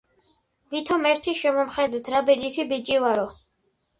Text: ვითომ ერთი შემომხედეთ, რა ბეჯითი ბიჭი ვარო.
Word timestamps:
ვითომ 0.75 1.03
ერთი 1.09 1.33
შემომხედეთ, 1.41 2.09
რა 2.13 2.21
ბეჯითი 2.31 2.65
ბიჭი 2.73 2.99
ვარო. 3.05 3.29